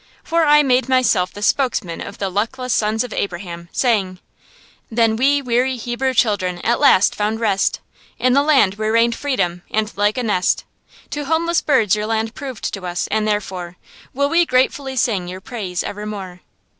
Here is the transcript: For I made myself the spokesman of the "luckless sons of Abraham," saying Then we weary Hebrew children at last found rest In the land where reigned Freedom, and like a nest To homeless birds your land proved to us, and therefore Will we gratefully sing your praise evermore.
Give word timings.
For 0.23 0.45
I 0.45 0.63
made 0.63 0.89
myself 0.89 1.31
the 1.31 1.43
spokesman 1.43 2.01
of 2.01 2.17
the 2.17 2.31
"luckless 2.31 2.73
sons 2.73 3.03
of 3.03 3.13
Abraham," 3.13 3.69
saying 3.71 4.17
Then 4.89 5.15
we 5.15 5.43
weary 5.43 5.75
Hebrew 5.75 6.15
children 6.15 6.57
at 6.63 6.79
last 6.79 7.13
found 7.13 7.39
rest 7.39 7.81
In 8.17 8.33
the 8.33 8.41
land 8.41 8.79
where 8.79 8.91
reigned 8.93 9.13
Freedom, 9.13 9.61
and 9.69 9.95
like 9.95 10.17
a 10.17 10.23
nest 10.23 10.63
To 11.11 11.25
homeless 11.25 11.61
birds 11.61 11.95
your 11.95 12.07
land 12.07 12.33
proved 12.33 12.63
to 12.73 12.83
us, 12.87 13.05
and 13.11 13.27
therefore 13.27 13.77
Will 14.11 14.27
we 14.27 14.43
gratefully 14.43 14.95
sing 14.95 15.27
your 15.27 15.39
praise 15.39 15.83
evermore. 15.83 16.41